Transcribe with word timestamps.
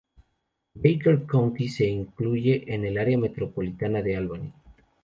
Baker 0.73 1.27
County 1.27 1.69
se 1.69 1.85
incluye 1.85 2.63
en 2.73 2.85
el 2.85 2.97
Área 2.97 3.19
Metropolitana 3.19 4.01
de 4.01 4.17
Albany. 4.17 4.51